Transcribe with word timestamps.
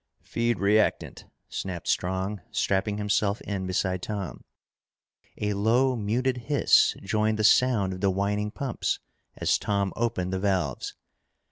"Feed 0.23 0.57
reactant!" 0.57 1.25
snapped 1.47 1.87
Strong, 1.87 2.41
strapping 2.49 2.97
himself 2.97 3.39
in 3.41 3.67
beside 3.67 4.01
Tom. 4.01 4.43
A 5.39 5.53
low 5.53 5.95
muted 5.95 6.37
hiss 6.37 6.95
joined 7.03 7.37
the 7.37 7.43
sound 7.43 7.93
of 7.93 8.01
the 8.01 8.09
whining 8.09 8.49
pumps 8.49 8.99
as 9.37 9.59
Tom 9.59 9.93
opened 9.95 10.33
the 10.33 10.39
valves. 10.39 10.95